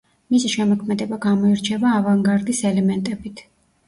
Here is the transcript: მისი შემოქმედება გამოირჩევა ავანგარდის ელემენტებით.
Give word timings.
მისი 0.35 0.49
შემოქმედება 0.51 1.19
გამოირჩევა 1.25 1.91
ავანგარდის 1.97 2.63
ელემენტებით. 2.71 3.45